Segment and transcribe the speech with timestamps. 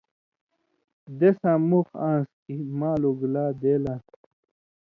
[1.19, 4.07] دیساں مُخ آن٘س کھیں مال اُگلا دے لان٘س